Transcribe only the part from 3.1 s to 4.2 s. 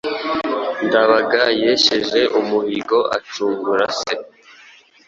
acungura se